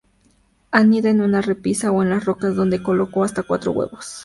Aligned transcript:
Anida 0.71 1.11
en 1.11 1.21
una 1.21 1.41
repisa 1.43 1.91
o 1.91 2.01
en 2.01 2.09
las 2.09 2.25
rocas, 2.25 2.55
donde 2.55 2.81
coloca 2.81 3.23
hasta 3.23 3.43
cuatro 3.43 3.71
huevos. 3.71 4.19